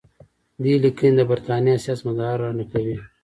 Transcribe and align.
دې 0.63 0.73
لیکنې 0.83 1.11
د 1.17 1.21
برټانیې 1.29 1.75
سیاستمدار 1.85 2.35
را 2.43 2.49
نقلوي. 2.59 2.97